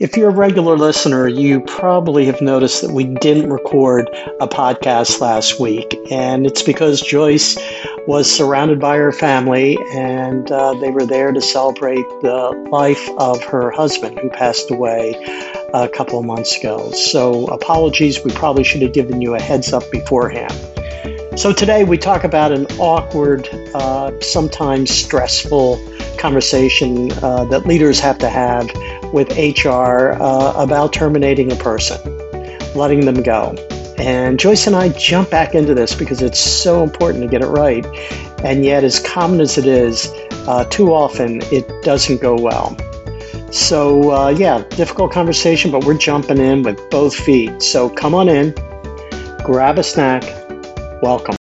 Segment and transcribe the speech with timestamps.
[0.00, 4.08] If you're a regular listener, you probably have noticed that we didn't record
[4.40, 5.94] a podcast last week.
[6.10, 7.58] And it's because Joyce
[8.06, 13.44] was surrounded by her family and uh, they were there to celebrate the life of
[13.44, 15.12] her husband who passed away
[15.74, 16.90] a couple of months ago.
[16.92, 20.54] So, apologies, we probably should have given you a heads up beforehand.
[21.38, 25.78] So, today we talk about an awkward, uh, sometimes stressful
[26.16, 28.70] conversation uh, that leaders have to have
[29.12, 32.00] with HR uh, about terminating a person,
[32.74, 33.54] letting them go.
[33.98, 37.48] And Joyce and I jump back into this because it's so important to get it
[37.48, 37.84] right.
[38.42, 40.08] And yet, as common as it is,
[40.48, 42.76] uh, too often it doesn't go well.
[43.52, 47.60] So, uh, yeah, difficult conversation, but we're jumping in with both feet.
[47.62, 48.54] So, come on in,
[49.44, 50.22] grab a snack.
[51.02, 51.39] Welcome.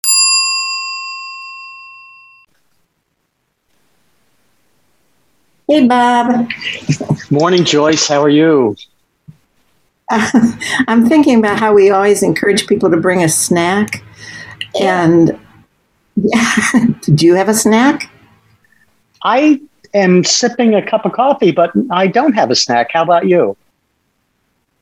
[5.70, 6.50] Hey, Bob.
[7.30, 8.08] Morning, Joyce.
[8.08, 8.76] How are you?
[10.10, 14.04] I'm thinking about how we always encourage people to bring a snack.
[14.82, 15.40] And
[16.16, 16.56] yeah,
[17.02, 18.10] do you have a snack?
[19.24, 19.62] I
[19.94, 22.90] am sipping a cup of coffee, but I don't have a snack.
[22.92, 23.56] How about you?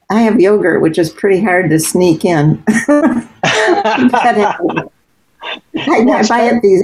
[0.09, 2.63] I have yogurt, which is pretty hard to sneak in.
[2.87, 4.87] uh, I,
[5.83, 6.81] I buy it these.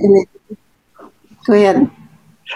[1.45, 1.89] Go ahead.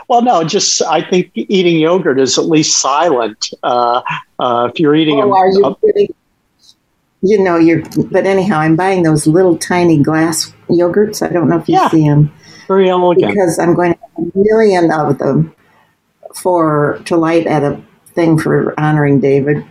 [0.07, 3.49] Well, no, just I think eating yogurt is at least silent.
[3.63, 4.01] Uh,
[4.39, 6.13] uh, if you're eating, oh, a, are you kidding?
[7.21, 7.83] You know, you're.
[8.11, 11.27] But anyhow, I'm buying those little tiny glass yogurts.
[11.27, 11.89] I don't know if you Yeah.
[11.89, 12.31] see them
[12.67, 13.31] very elegant.
[13.31, 15.53] because I'm going to have a million of them
[16.35, 17.81] for to light at a
[18.13, 19.65] thing for honoring David,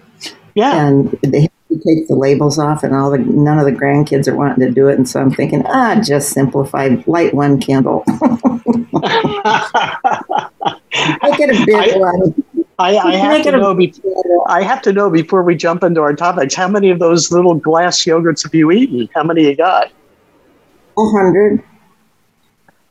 [0.54, 1.48] yeah, and they
[1.78, 4.72] to take the labels off, and all the none of the grandkids are wanting to
[4.72, 8.20] do it, and so I'm thinking, ah, just simplify, light one candle, make
[11.40, 12.42] it a big I- one.
[12.78, 13.74] I, I have to know.
[13.74, 13.94] Be.
[14.48, 16.54] I have to know before we jump into our topics.
[16.54, 19.08] How many of those little glass yogurts have you eaten?
[19.14, 19.90] How many you got?
[20.98, 21.64] A hundred.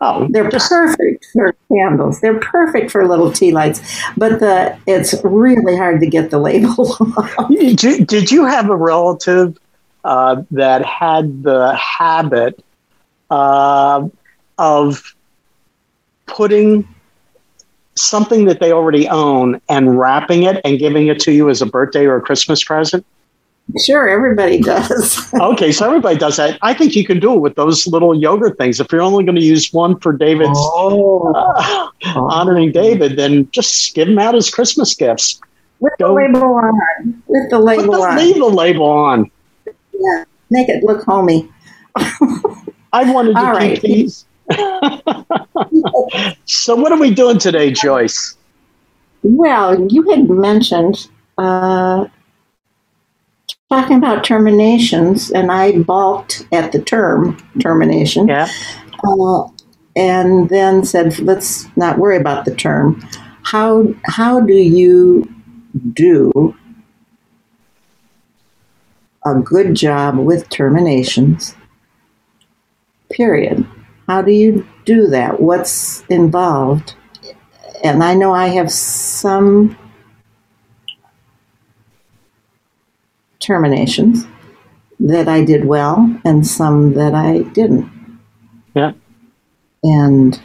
[0.07, 2.21] Oh, They're perfect for candles.
[2.21, 3.81] They're perfect for little tea lights,
[4.15, 6.95] but the it's really hard to get the label.
[7.49, 9.57] Did you, did you have a relative
[10.03, 12.63] uh, that had the habit
[13.31, 14.07] uh,
[14.59, 15.15] of
[16.27, 16.87] putting
[17.95, 21.65] something that they already own and wrapping it and giving it to you as a
[21.65, 23.03] birthday or a Christmas present?
[23.85, 25.33] Sure, everybody does.
[25.41, 26.57] Okay, so everybody does that.
[26.61, 28.79] I think you can do it with those little yogurt things.
[28.79, 33.93] If you're only going to use one for David's Oh, uh, honoring David, then just
[33.95, 35.41] give him out as Christmas gifts.
[35.79, 37.23] with the label on.
[37.27, 38.17] With the Put label the, on.
[38.17, 39.31] leave the label on.
[39.93, 41.49] Yeah, make it look homey.
[42.93, 43.81] I wanted to All keep right.
[43.81, 44.25] these.
[46.45, 48.37] so, what are we doing today, Joyce?
[49.23, 52.05] Well, you had mentioned uh,
[53.69, 58.27] talking about terminations, and I balked at the term termination.
[58.27, 58.47] Yeah.
[59.03, 59.47] uh,
[59.95, 63.01] and then said, "Let's not worry about the term.
[63.43, 65.31] How how do you
[65.93, 66.55] do
[69.25, 71.55] a good job with terminations?
[73.11, 73.65] Period.
[74.07, 75.39] How do you do that?
[75.39, 76.95] What's involved?
[77.83, 79.77] And I know I have some
[83.45, 84.25] terminations
[84.99, 87.91] that I did well, and some that I didn't."
[88.75, 88.91] Yeah.
[89.83, 90.39] and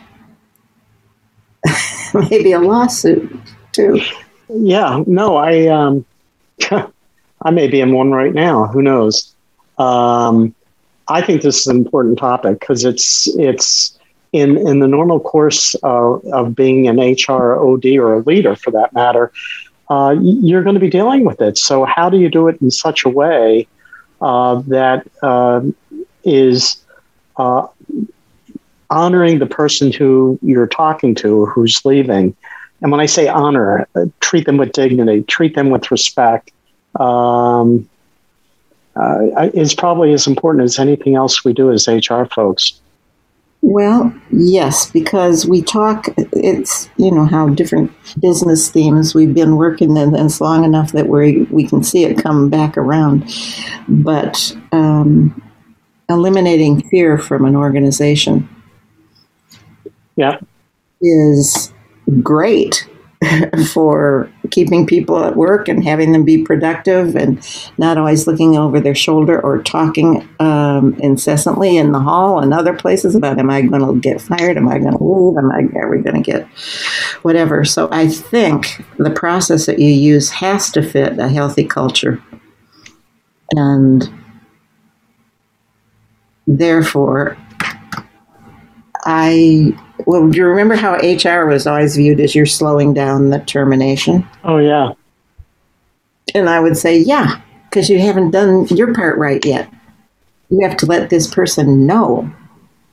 [2.30, 3.30] maybe a lawsuit
[3.72, 4.00] too.
[4.48, 5.02] Yeah.
[5.06, 6.04] No, I um,
[7.42, 8.66] I may be in one right now.
[8.66, 9.34] Who knows?
[9.78, 10.54] Um,
[11.08, 13.98] I think this is an important topic because it's it's
[14.32, 18.70] in in the normal course of, of being an HR OD or a leader for
[18.72, 19.32] that matter.
[19.90, 21.58] Uh, you're going to be dealing with it.
[21.58, 23.66] So how do you do it in such a way
[24.20, 25.74] uh, that um
[26.24, 26.82] is
[27.36, 27.66] uh,
[28.90, 32.36] honoring the person who you're talking to or who's leaving?
[32.82, 36.52] And when I say honor, uh, treat them with dignity, treat them with respect.
[36.98, 37.88] Um,
[38.96, 42.80] uh, is probably as important as anything else we do as HR folks.
[43.62, 46.06] Well, yes, because we talk.
[46.16, 51.08] It's you know how different business themes we've been working in this long enough that
[51.08, 53.30] we we can see it come back around.
[53.86, 55.42] But um,
[56.08, 58.48] eliminating fear from an organization
[60.16, 60.38] Yeah.
[61.02, 61.72] is
[62.22, 62.88] great
[63.72, 67.46] for keeping people at work and having them be productive and
[67.76, 72.74] not always looking over their shoulder or talking um, incessantly in the hall and other
[72.74, 74.56] places about am I going to get fired?
[74.56, 75.36] Am I going to leave?
[75.36, 76.46] Am I we going to get
[77.22, 77.62] whatever?
[77.64, 82.22] So I think the process that you use has to fit a healthy culture,
[83.54, 84.08] and
[86.46, 87.36] therefore
[89.04, 93.40] I well, do you remember how HR was always viewed as you're slowing down the
[93.40, 94.26] termination?
[94.44, 94.92] Oh yeah.
[96.34, 99.72] And I would say, yeah, because you haven't done your part right yet.
[100.48, 102.30] You have to let this person know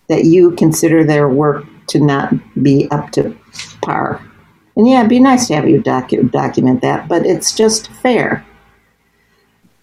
[0.07, 3.35] that you consider their work to not be up to
[3.81, 4.21] par.
[4.75, 8.45] And yeah, it'd be nice to have you docu- document that, but it's just fair.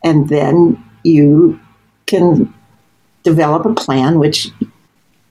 [0.05, 1.59] And then you
[2.07, 2.53] can
[3.25, 4.51] develop a plan, which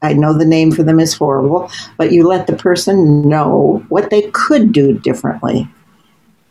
[0.03, 4.09] I know the name for them is horrible, but you let the person know what
[4.09, 5.67] they could do differently.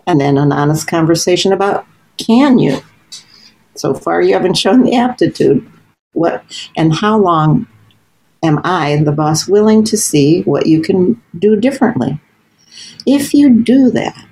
[0.07, 2.81] And then an honest conversation about can you?
[3.75, 5.71] So far, you haven't shown the aptitude.
[6.15, 6.45] What
[6.77, 7.67] and how long
[8.43, 12.21] am I, the boss, willing to see what you can do differently?
[13.07, 14.27] If you do that,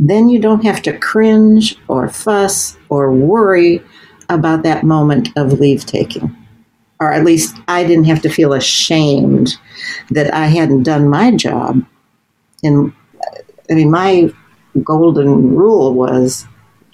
[0.00, 3.82] then you don't have to cringe or fuss or worry
[4.28, 6.36] about that moment of leave taking
[7.04, 9.56] or at least I didn't have to feel ashamed
[10.10, 11.84] that I hadn't done my job.
[12.62, 12.92] And
[13.70, 14.32] I mean, my
[14.82, 16.46] golden rule was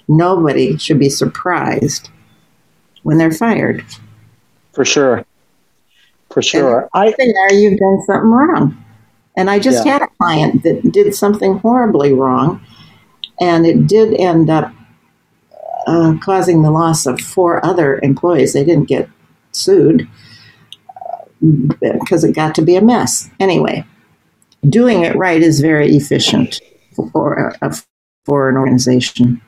[0.09, 2.09] nobody should be surprised
[3.03, 3.85] when they're fired.
[4.73, 5.25] For sure.
[6.29, 6.89] For sure.
[6.93, 8.83] I think there you've done something wrong.
[9.37, 9.93] And I just yeah.
[9.93, 12.61] had a client that did something horribly wrong,
[13.39, 14.73] and it did end up
[15.87, 18.51] uh, causing the loss of four other employees.
[18.51, 19.09] They didn't get
[19.51, 20.07] sued
[21.79, 23.29] because it got to be a mess.
[23.39, 23.85] Anyway,
[24.69, 26.61] doing it right is very efficient
[26.95, 27.75] for, uh,
[28.25, 29.41] for an organization.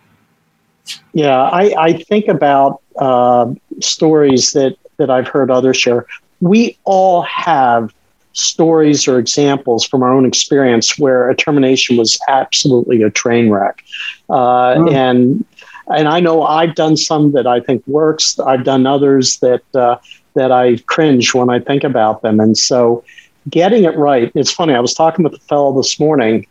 [1.14, 6.06] Yeah, I, I think about uh, stories that, that I've heard others share.
[6.42, 7.94] We all have
[8.34, 13.84] stories or examples from our own experience where a termination was absolutely a train wreck.
[14.30, 14.94] Uh, mm.
[14.94, 15.46] And
[15.88, 18.40] and I know I've done some that I think works.
[18.40, 19.98] I've done others that uh,
[20.34, 22.40] that I cringe when I think about them.
[22.40, 23.04] And so
[23.50, 24.74] getting it right, it's funny.
[24.74, 26.48] I was talking with a fellow this morning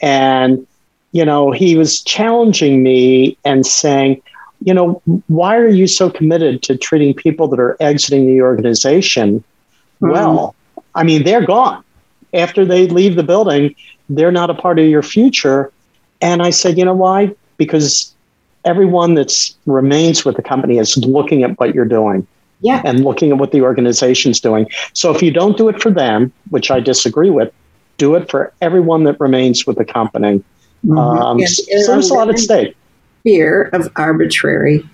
[0.00, 0.66] and,
[1.12, 4.22] you know, he was challenging me and saying,
[4.64, 9.38] you know, why are you so committed to treating people that are exiting the organization
[9.38, 10.10] mm-hmm.
[10.10, 10.54] well?
[10.94, 11.84] I mean, they're gone.
[12.34, 13.74] After they leave the building,
[14.08, 15.72] they're not a part of your future.
[16.20, 17.34] And I said, you know why?
[17.56, 18.14] Because
[18.64, 19.32] everyone that
[19.66, 22.26] remains with the company is looking at what you're doing
[22.60, 22.82] yeah.
[22.84, 24.66] and looking at what the organization's doing.
[24.92, 27.52] So if you don't do it for them, which I disagree with,
[27.98, 30.42] do it for everyone that remains with the company.
[30.84, 30.98] Mm-hmm.
[30.98, 32.76] Um, so there's a lot at stake.
[33.22, 34.88] Fear of arbitrary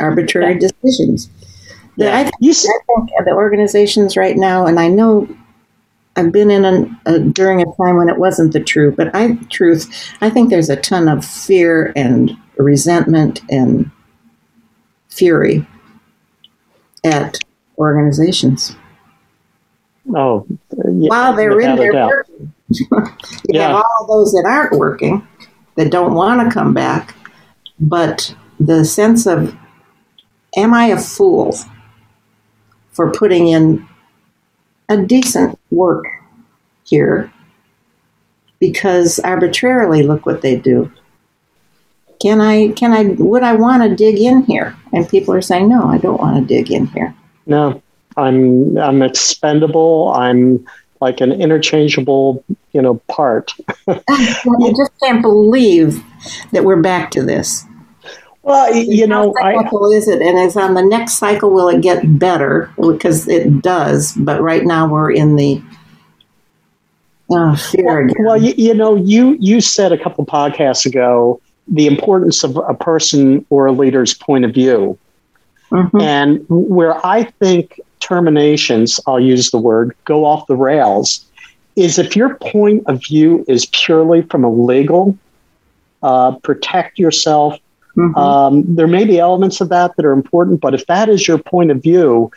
[0.00, 0.68] arbitrary yeah.
[0.82, 1.30] decisions.
[1.96, 2.16] Yeah.
[2.16, 5.28] I, think, I think the organizations right now, and I know
[6.16, 6.64] I've been in
[7.04, 10.14] a, during a time when it wasn't the truth, but I truth.
[10.22, 13.90] I think there's a ton of fear and resentment and
[15.10, 15.66] fury
[17.04, 17.38] at
[17.78, 18.74] organizations.
[20.14, 22.86] Oh, yeah, while they're in there working, you
[23.48, 23.68] yeah.
[23.68, 25.26] have all those that aren't working
[25.74, 27.14] that don't want to come back,
[27.78, 29.54] but the sense of,
[30.56, 31.56] am I a fool
[32.92, 33.86] for putting in
[34.88, 36.04] a decent work
[36.84, 37.32] here?
[38.58, 40.90] Because arbitrarily, look what they do
[42.20, 44.76] can I, can I, would I want to dig in here?
[44.92, 47.14] And people are saying, no, I don't want to dig in here.
[47.46, 47.82] No,
[48.16, 50.12] I'm, I'm expendable.
[50.14, 50.66] I'm
[51.00, 53.52] like an interchangeable, you know, part.
[53.88, 56.02] I just can't believe
[56.52, 57.64] that we're back to this.
[58.46, 60.22] Well, you know, how cyclical I, is it?
[60.22, 62.72] And is on the next cycle will it get better?
[62.80, 65.60] Because it does, but right now we're in the
[67.32, 68.06] oh, fear.
[68.06, 72.56] Well, well you, you, know, you you said a couple podcasts ago the importance of
[72.56, 74.96] a person or a leader's point of view.
[75.72, 76.00] Mm-hmm.
[76.00, 81.24] And where I think terminations, I'll use the word, go off the rails,
[81.74, 85.18] is if your point of view is purely from a legal,
[86.04, 87.58] uh, protect yourself.
[87.96, 88.16] Mm-hmm.
[88.16, 91.38] Um, there may be elements of that that are important, but if that is your
[91.38, 92.30] point of view,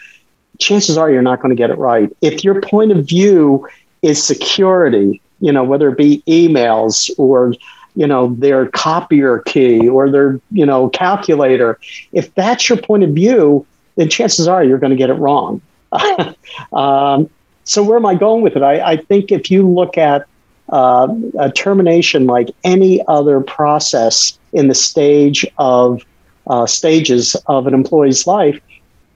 [0.57, 2.15] chances are you're not going to get it right.
[2.21, 3.67] If your point of view
[4.01, 7.53] is security, you know, whether it be emails or
[7.95, 11.79] you know their copier key or their you know calculator
[12.13, 15.59] if that's your point of view then chances are you're going to get it wrong
[16.71, 17.27] um,
[17.69, 18.63] so where am I going with it?
[18.63, 20.25] I, I think if you look at
[20.71, 21.07] uh,
[21.39, 26.03] a termination like any other process in the stage of
[26.47, 28.59] uh, stages of an employee's life,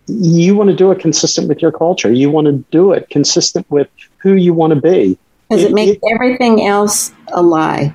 [0.07, 2.12] you want to do it consistent with your culture.
[2.12, 5.17] You want to do it consistent with who you want to be.
[5.50, 7.93] Because it, it makes everything else a lie.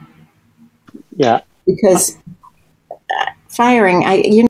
[1.16, 1.40] Yeah.
[1.66, 2.16] Because
[2.90, 4.48] uh, firing, I you know,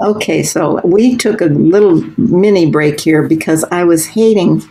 [0.00, 4.62] Okay, so we took a little mini break here because I was hating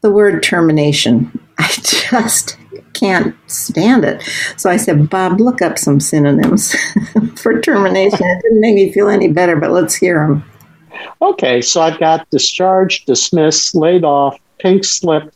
[0.00, 1.38] the word termination.
[1.58, 2.56] I just
[2.92, 4.22] can't stand it.
[4.56, 6.74] So I said, Bob, look up some synonyms
[7.36, 8.26] for termination.
[8.26, 10.44] It didn't make me feel any better, but let's hear them.
[11.20, 15.32] Okay, so I've got discharge, dismiss, laid off, pink slip,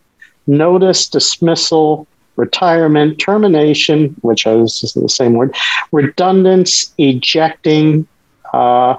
[0.46, 5.54] notice, dismissal, retirement, termination, which is the same word,
[5.92, 8.06] redundance, ejecting,
[8.54, 8.96] uh,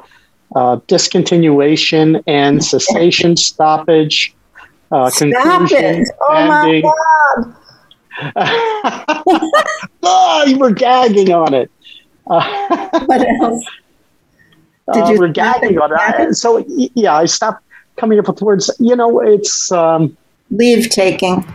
[0.56, 4.36] uh, discontinuation and cessation, stoppage,
[4.92, 6.10] uh, Stop conclusion, it.
[6.22, 7.56] Oh my God.
[10.04, 11.72] oh, you were gagging on it.
[12.28, 13.66] Uh, what else?
[14.94, 16.36] Did you uh, we're gagging on it.
[16.36, 17.64] So, yeah, I stopped
[17.98, 18.70] coming up with words.
[18.80, 20.18] You know, it's um,
[20.50, 21.46] leave taking.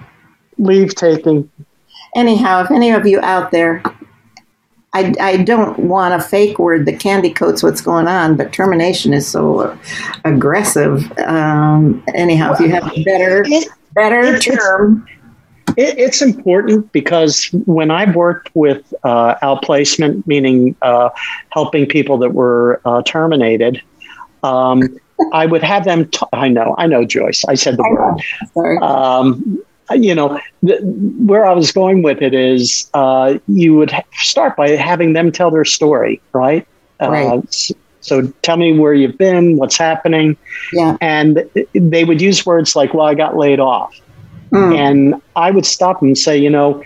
[0.58, 1.50] Leave taking.
[2.14, 3.82] Anyhow, if any of you out there,
[4.96, 9.12] I, I don't want a fake word that candy coats what's going on, but termination
[9.12, 9.78] is so
[10.24, 11.10] aggressive.
[11.18, 13.44] Um, anyhow, if you have a better,
[13.94, 15.06] better term
[15.76, 21.10] it, it's important because when I've worked with uh, outplacement, meaning uh,
[21.50, 23.82] helping people that were uh, terminated,
[24.42, 24.82] um,
[25.32, 26.08] I would have them.
[26.08, 27.44] T- I know, I know, Joyce.
[27.46, 28.20] I said the I word.
[28.54, 28.78] Sorry.
[28.78, 29.62] Um,
[29.94, 34.56] you know, th- where I was going with it is uh, you would ha- start
[34.56, 36.66] by having them tell their story, right?
[37.00, 37.72] Uh, right.
[38.00, 40.36] So tell me where you've been, what's happening.
[40.72, 40.96] Yeah.
[41.00, 43.98] And they would use words like, well, I got laid off.
[44.50, 44.76] Mm.
[44.76, 46.84] And I would stop them and say, you know,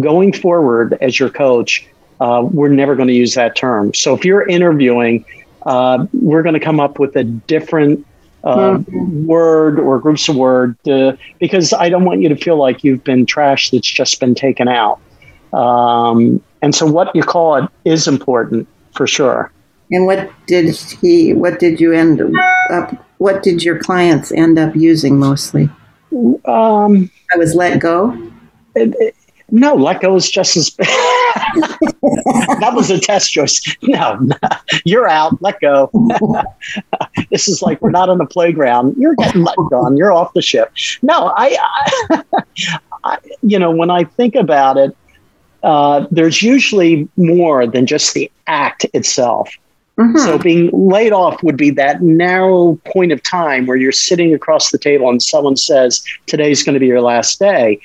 [0.00, 1.86] going forward as your coach,
[2.20, 3.92] uh, we're never going to use that term.
[3.92, 5.24] So if you're interviewing,
[5.66, 8.06] uh, we're going to come up with a different
[8.44, 9.26] uh, mm-hmm.
[9.26, 13.02] word or groups of word uh, because I don't want you to feel like you've
[13.02, 15.00] been trash that's just been taken out.
[15.52, 19.50] Um, and so what you call it is important for sure.
[19.90, 21.34] And what did he?
[21.34, 22.20] What did you end
[22.72, 22.94] up?
[23.18, 25.68] What did your clients end up using mostly?
[26.44, 28.16] Um, I was let go.
[28.74, 29.14] It,
[29.50, 30.86] no, let go is just as bad.
[31.54, 33.60] that was a test choice.
[33.82, 34.28] No,
[34.84, 35.40] you're out.
[35.42, 35.90] Let go.
[37.30, 38.96] this is like we're not on the playground.
[38.98, 39.90] You're getting let go.
[39.94, 40.72] You're off the ship.
[41.02, 41.56] No, I,
[42.10, 42.22] I,
[43.04, 44.96] I you know, when I think about it,
[45.62, 49.56] uh, there's usually more than just the act itself.
[49.98, 50.18] Mm-hmm.
[50.18, 54.70] So being laid off would be that narrow point of time where you're sitting across
[54.70, 57.80] the table and someone says, today's going to be your last day.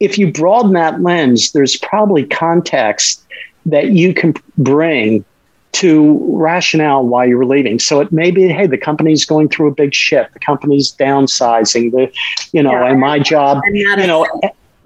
[0.00, 3.24] If you broaden that lens, there's probably context
[3.66, 5.24] that you can bring
[5.72, 7.80] to rationale why you're leaving.
[7.80, 10.32] So it may be, hey, the company's going through a big shift.
[10.32, 11.90] The company's downsizing.
[11.90, 12.12] The,
[12.52, 14.26] you know, yeah, and my job, you know,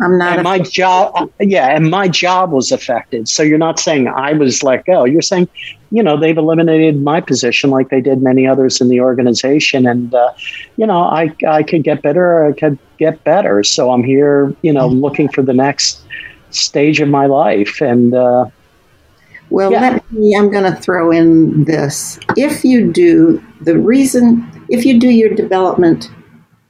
[0.01, 0.35] I'm not.
[0.35, 3.29] And my job, yeah, and my job was affected.
[3.29, 5.05] So you're not saying I was let go.
[5.05, 5.49] You're saying,
[5.91, 10.15] you know, they've eliminated my position like they did many others in the organization, and
[10.15, 10.33] uh,
[10.77, 12.47] you know, I I could get better.
[12.47, 13.65] I could get better.
[13.65, 16.01] So I'm here, you know, looking for the next
[16.51, 18.15] stage of my life, and.
[18.15, 18.47] Uh,
[19.51, 19.81] well, yeah.
[19.81, 22.21] let me, I'm going to throw in this.
[22.37, 26.11] If you do the reason, if you do your development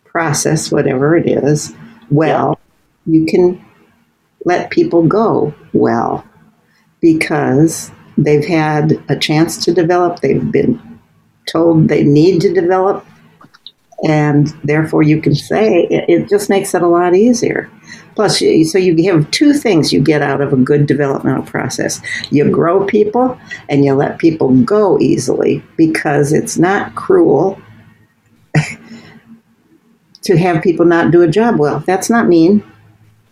[0.04, 1.74] process, whatever it is,
[2.10, 2.56] well,
[3.08, 3.64] you can
[4.44, 6.24] let people go well
[7.00, 11.00] because they've had a chance to develop, they've been
[11.46, 13.04] told they need to develop,
[14.06, 17.70] and therefore you can say it, just makes it a lot easier.
[18.14, 22.00] Plus, so you have two things you get out of a good developmental process.
[22.30, 23.38] You grow people
[23.68, 27.60] and you let people go easily because it's not cruel
[30.22, 31.78] to have people not do a job well.
[31.86, 32.64] That's not mean.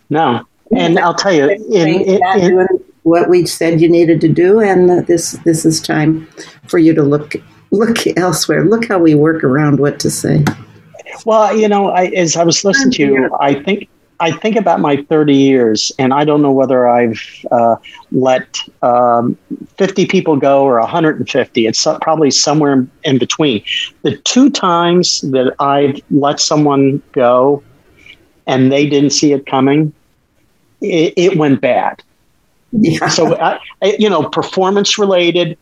[0.09, 0.45] No,
[0.75, 2.67] and I'll tell you, in, in, in,
[3.03, 6.27] what we said you needed to do, and this this is time
[6.67, 7.35] for you to look
[7.71, 8.65] look elsewhere.
[8.65, 10.43] Look how we work around what to say.
[11.25, 14.79] Well, you know, I, as I was listening to you, I think I think about
[14.79, 17.21] my 30 years, and I don't know whether I've
[17.51, 17.75] uh,
[18.11, 19.37] let um,
[19.77, 21.67] 50 people go or 150.
[21.67, 23.63] It's probably somewhere in between.
[24.01, 27.63] The two times that I've let someone go
[28.47, 29.93] and they didn't see it coming,
[30.81, 32.03] it, it went bad.
[32.71, 33.07] Yeah.
[33.07, 33.59] So, I,
[33.97, 35.57] you know, performance related,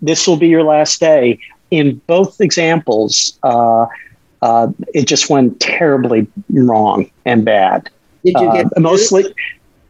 [0.00, 1.38] this will be your last day.
[1.70, 3.86] In both examples, uh, uh,
[4.42, 7.90] uh, it just went terribly wrong and bad.
[8.24, 9.24] Did you get uh, mostly?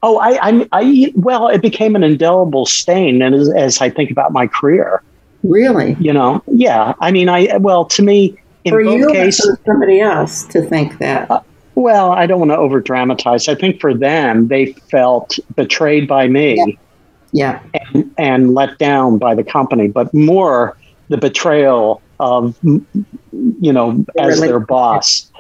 [0.02, 4.10] Oh, I, I, I, well, it became an indelible stain, and as, as, I think
[4.10, 5.02] about my career,
[5.42, 6.94] really, you know, yeah.
[7.00, 10.98] I mean, I well, to me, in for both you cases, somebody else to think
[10.98, 11.44] that.
[11.76, 13.48] Well, I don't want to over dramatize.
[13.48, 16.76] I think for them, they felt betrayed by me,
[17.32, 17.80] yeah, yeah.
[17.92, 20.76] And, and let down by the company, but more
[21.10, 25.30] the betrayal of you know as their boss.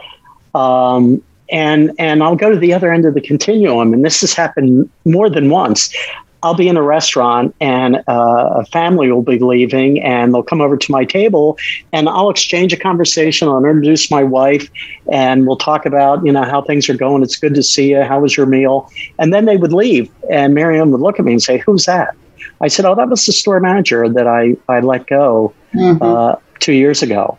[0.54, 4.34] Um, and and I'll go to the other end of the continuum, and this has
[4.34, 5.94] happened more than once.
[6.42, 10.60] I'll be in a restaurant and uh, a family will be leaving and they'll come
[10.60, 11.58] over to my table
[11.92, 13.48] and I'll exchange a conversation.
[13.48, 14.70] I'll introduce my wife
[15.10, 17.22] and we'll talk about, you know, how things are going.
[17.22, 18.02] It's good to see you.
[18.02, 18.90] How was your meal?
[19.18, 22.14] And then they would leave and Miriam would look at me and say, who's that?
[22.60, 26.02] I said, oh, that was the store manager that I, I let go mm-hmm.
[26.02, 27.38] uh, two years ago.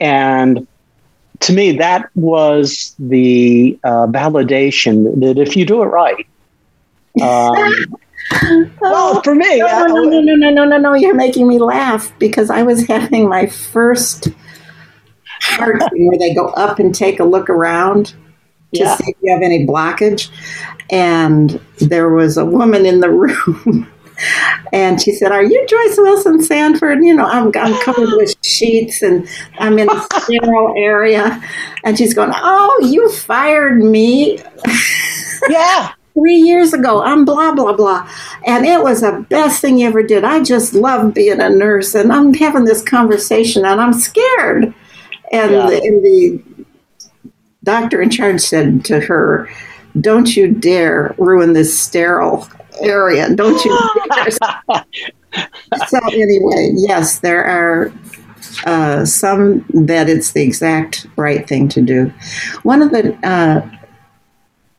[0.00, 0.66] And
[1.40, 6.26] to me, that was the uh, validation that if you do it right,
[7.22, 7.96] um,
[8.30, 9.58] well, oh, for me.
[9.58, 10.94] No, no, no, no, no, no, no, no.
[10.94, 14.28] You're making me laugh because I was having my first
[15.42, 18.14] heart thing where they go up and take a look around
[18.74, 18.96] to yeah.
[18.96, 20.30] see if you have any blockage.
[20.90, 23.88] And there was a woman in the room.
[24.72, 28.34] and she said, "Are you Joyce Wilson Sanford?" And, you know, I'm, I'm covered with
[28.44, 29.26] sheets and
[29.58, 31.42] I'm in a sterile area,
[31.84, 34.38] and she's going, "Oh, you fired me."
[35.48, 38.08] yeah, Three years ago, I'm blah, blah, blah.
[38.46, 40.24] And it was the best thing you ever did.
[40.24, 41.94] I just love being a nurse.
[41.94, 44.74] And I'm having this conversation and I'm scared.
[45.32, 45.66] And, yeah.
[45.66, 46.42] the, and the
[47.62, 49.48] doctor in charge said to her,
[50.00, 52.48] Don't you dare ruin this sterile
[52.80, 53.70] area, don't you?
[55.88, 57.92] so anyway, yes, there are
[58.66, 62.12] uh, some that it's the exact right thing to do.
[62.62, 63.68] One of the uh,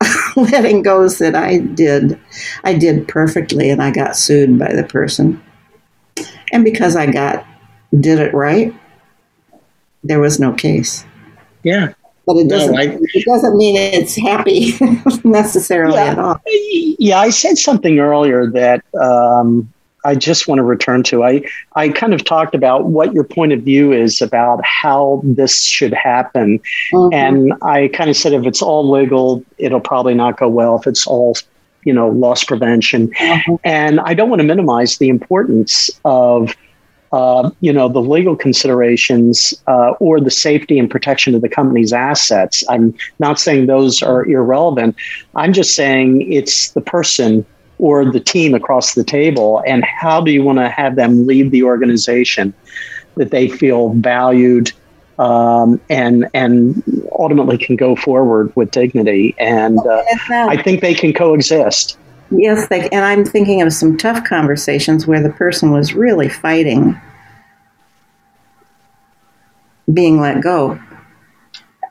[0.35, 2.19] letting goes that I did,
[2.63, 5.41] I did perfectly, and I got sued by the person.
[6.51, 7.45] And because I got
[7.99, 8.73] did it right,
[10.03, 11.05] there was no case.
[11.63, 11.93] Yeah
[12.25, 12.73] but it doesn't.
[12.73, 14.77] No, I, it doesn't mean it's happy
[15.23, 16.41] necessarily yeah, at all.
[16.45, 19.71] Yeah, I said something earlier that um,
[20.03, 21.23] I just want to return to.
[21.23, 21.43] I
[21.75, 25.93] I kind of talked about what your point of view is about how this should
[25.93, 26.59] happen,
[26.91, 27.13] mm-hmm.
[27.13, 30.77] and I kind of said if it's all legal, it'll probably not go well.
[30.77, 31.37] If it's all
[31.83, 33.55] you know loss prevention, mm-hmm.
[33.63, 36.55] and I don't want to minimize the importance of
[37.11, 41.91] uh, you know, the legal considerations uh, or the safety and protection of the company's
[41.91, 42.63] assets.
[42.69, 44.95] I'm not saying those are irrelevant.
[45.35, 47.45] I'm just saying it's the person
[47.81, 51.49] or the team across the table, and how do you want to have them lead
[51.51, 52.53] the organization
[53.17, 54.71] that they feel valued
[55.19, 56.81] um, and and
[57.17, 59.35] ultimately can go forward with dignity.
[59.37, 61.97] And uh, I think they can coexist.
[62.29, 66.99] Yes, they, and I'm thinking of some tough conversations where the person was really fighting
[69.91, 70.79] being let go.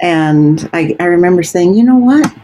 [0.00, 2.34] And I, I remember saying, you know what?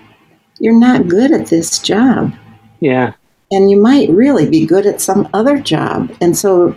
[0.58, 2.34] You're not good at this job.
[2.80, 3.14] Yeah.
[3.50, 6.12] And you might really be good at some other job.
[6.20, 6.74] And so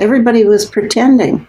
[0.00, 1.46] everybody was pretending.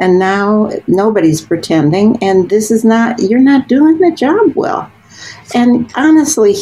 [0.00, 2.22] And now nobody's pretending.
[2.22, 4.90] And this is not, you're not doing the job well.
[5.54, 6.54] And honestly,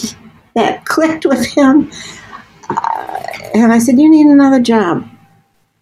[0.54, 1.90] that clicked with him.
[2.68, 5.08] Uh, and I said, You need another job.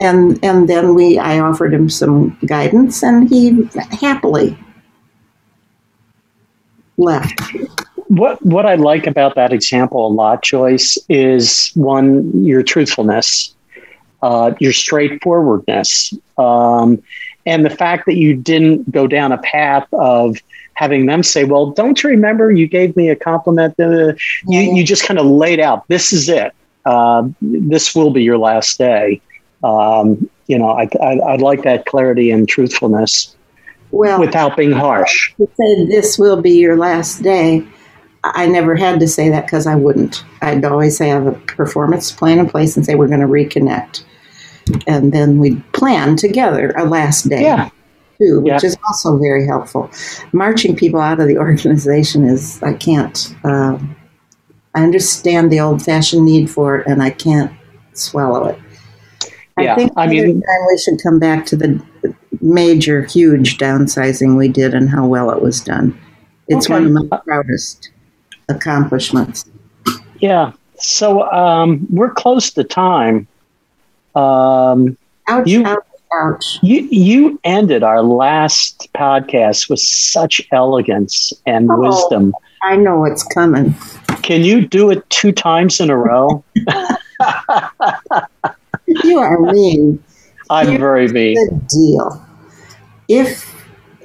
[0.00, 3.68] And, and then we, I offered him some guidance, and he
[4.00, 4.58] happily
[6.96, 7.40] left.
[8.08, 13.54] What what I like about that example a lot, Joyce, is one your truthfulness,
[14.22, 17.02] uh, your straightforwardness, um,
[17.46, 20.36] and the fact that you didn't go down a path of
[20.74, 24.12] having them say, "Well, don't you remember you gave me a compliment?" Uh,
[24.46, 26.52] you you just kind of laid out, "This is it.
[26.84, 29.20] Uh, this will be your last day."
[29.62, 33.34] Um, you know, I, I, I like that clarity and truthfulness
[33.90, 35.32] well, without being harsh.
[35.38, 37.64] Say this will be your last day,
[38.32, 40.24] I never had to say that because I wouldn't.
[40.40, 43.26] I'd always say I have a performance plan in place and say we're going to
[43.26, 44.02] reconnect,
[44.86, 47.42] and then we'd plan together a last day.
[47.42, 47.70] Yeah.
[48.18, 48.68] Too, which yeah.
[48.68, 49.90] is also very helpful.
[50.32, 53.34] Marching people out of the organization is I can't.
[53.44, 53.78] Uh,
[54.76, 57.52] I understand the old-fashioned need for it, and I can't
[57.92, 58.58] swallow it.
[59.58, 61.84] Yeah, I think I mean, we should come back to the
[62.40, 65.98] major, huge downsizing we did and how well it was done.
[66.48, 66.74] It's okay.
[66.74, 67.90] one of my proudest
[68.48, 69.44] accomplishments.
[70.20, 70.52] Yeah.
[70.78, 73.26] So um, we're close to time.
[74.14, 74.96] Um,
[75.28, 75.78] ouch, you, ouch,
[76.12, 76.58] couch.
[76.62, 81.80] You you ended our last podcast with such elegance and Oh.
[81.80, 82.34] wisdom.
[82.62, 83.74] I know what's coming.
[84.22, 86.42] Can you do it two times in a row?
[88.86, 90.02] You are mean.
[90.50, 91.34] I'm very mean.
[91.34, 92.26] The deal.
[93.08, 93.44] If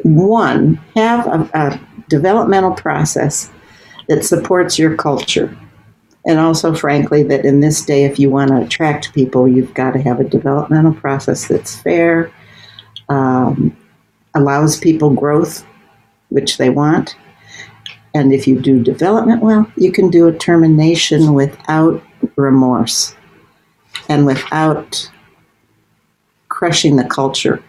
[0.03, 3.51] one have a, a developmental process
[4.09, 5.55] that supports your culture,
[6.25, 9.91] and also, frankly, that in this day, if you want to attract people, you've got
[9.91, 12.31] to have a developmental process that's fair,
[13.07, 13.75] um,
[14.35, 15.65] allows people growth,
[16.29, 17.15] which they want.
[18.13, 22.03] And if you do development well, you can do a termination without
[22.35, 23.15] remorse
[24.09, 25.09] and without
[26.49, 27.63] crushing the culture.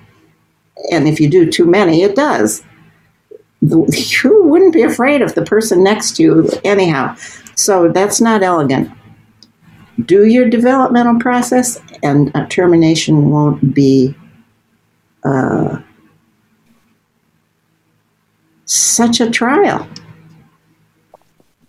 [0.90, 2.62] And if you do too many, it does.
[3.62, 7.14] You wouldn't be afraid of the person next to you, anyhow.
[7.56, 8.90] So that's not elegant.
[10.06, 14.14] Do your developmental process, and a termination won't be
[15.24, 15.78] uh,
[18.64, 19.86] such a trial.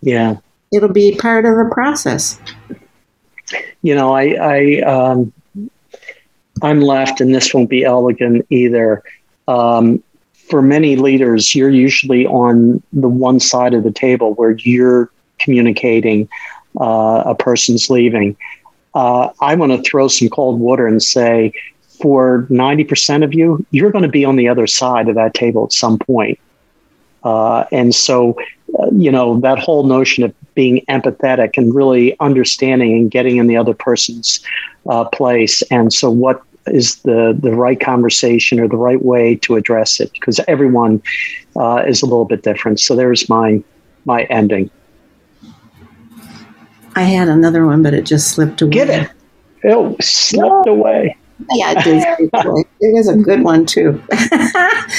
[0.00, 0.36] Yeah.
[0.72, 2.40] It'll be part of the process.
[3.82, 5.32] You know, I, I um,
[6.62, 9.02] I'm left, and this won't be elegant either.
[9.46, 10.02] Um,
[10.52, 16.28] for many leaders, you're usually on the one side of the table where you're communicating
[16.78, 18.36] uh, a person's leaving.
[18.94, 21.54] Uh, I want to throw some cold water and say,
[22.02, 25.64] for 90% of you, you're going to be on the other side of that table
[25.64, 26.38] at some point.
[27.24, 28.36] Uh, and so,
[28.78, 33.46] uh, you know, that whole notion of being empathetic and really understanding and getting in
[33.46, 34.44] the other person's
[34.86, 35.62] uh, place.
[35.70, 40.12] And so, what is the the right conversation or the right way to address it?
[40.12, 41.02] Because everyone
[41.56, 42.80] uh, is a little bit different.
[42.80, 43.62] So, there's my
[44.04, 44.70] my ending.
[46.94, 48.70] I had another one, but it just slipped away.
[48.70, 49.10] Get it?
[49.62, 51.16] It slipped away.
[51.50, 52.02] Yeah, it did.
[52.02, 52.66] slip.
[52.80, 54.02] It was a good one too.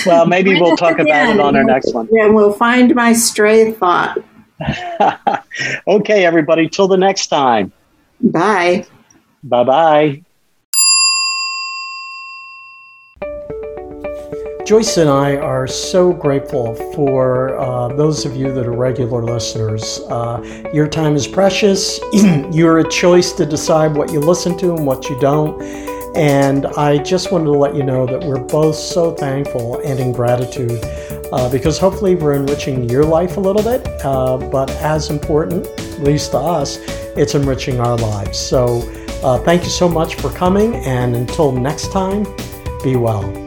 [0.05, 2.09] Well, maybe we'll talk about it on our next one.
[2.19, 4.17] And we'll find my stray thought.
[5.87, 6.67] okay, everybody.
[6.67, 7.71] Till the next time.
[8.19, 8.85] Bye.
[9.43, 10.22] Bye bye.
[14.65, 19.99] Joyce and I are so grateful for uh, those of you that are regular listeners.
[20.09, 21.99] Uh, your time is precious.
[22.49, 25.61] You're a choice to decide what you listen to and what you don't.
[26.15, 30.13] And I just wanted to let you know that we're both so thankful and in
[30.13, 30.79] gratitude
[31.33, 33.85] uh, because hopefully we're enriching your life a little bit.
[34.05, 36.77] Uh, but as important, at least to us,
[37.17, 38.39] it's enriching our lives.
[38.39, 38.89] So
[39.23, 40.75] uh, thank you so much for coming.
[40.85, 42.23] And until next time,
[42.81, 43.42] be well.